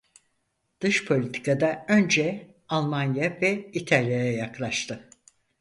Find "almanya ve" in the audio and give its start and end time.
2.69-3.71